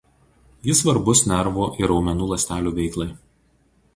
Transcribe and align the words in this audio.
Jis 0.67 0.79
svarbus 0.85 1.21
nervų 1.33 1.67
ir 1.83 1.93
raumenų 1.93 2.31
ląstelių 2.31 2.75
veiklai. 2.81 3.09